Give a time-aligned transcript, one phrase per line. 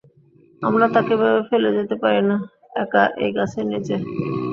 [0.61, 2.35] আমরা তাকে এভাবে ফেলে যেতে পারিনা,
[2.75, 3.95] একা এই গাছের নিচে।